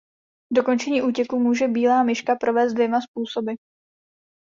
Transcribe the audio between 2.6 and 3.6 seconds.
dvěma způsoby.